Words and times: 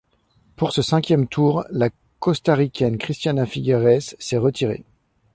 Pour 0.55 0.71
ce 0.71 0.81
cinquième 0.81 1.27
tour, 1.27 1.63
la 1.69 1.91
Costaricaine 2.19 2.97
Christiana 2.97 3.45
Figueres 3.45 4.15
s'est 4.17 4.37
retirée. 4.37 4.83